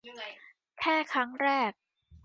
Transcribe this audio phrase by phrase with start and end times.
[0.79, 1.71] แค่ครั้งแรก